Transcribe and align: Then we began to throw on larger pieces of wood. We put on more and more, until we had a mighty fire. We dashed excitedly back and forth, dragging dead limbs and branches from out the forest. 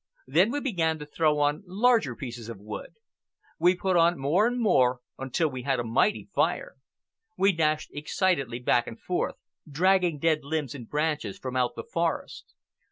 Then 0.25 0.49
we 0.49 0.59
began 0.59 0.97
to 0.97 1.05
throw 1.05 1.37
on 1.37 1.61
larger 1.67 2.15
pieces 2.15 2.49
of 2.49 2.57
wood. 2.57 2.95
We 3.59 3.75
put 3.75 3.95
on 3.95 4.17
more 4.17 4.47
and 4.47 4.59
more, 4.59 5.01
until 5.19 5.47
we 5.47 5.61
had 5.61 5.79
a 5.79 5.83
mighty 5.83 6.27
fire. 6.33 6.73
We 7.37 7.51
dashed 7.51 7.91
excitedly 7.93 8.57
back 8.57 8.87
and 8.87 8.99
forth, 8.99 9.35
dragging 9.69 10.17
dead 10.17 10.43
limbs 10.43 10.73
and 10.73 10.89
branches 10.89 11.37
from 11.37 11.55
out 11.55 11.75
the 11.75 11.83
forest. 11.83 12.55